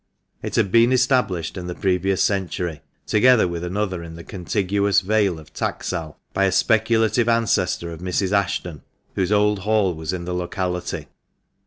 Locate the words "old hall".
9.31-9.93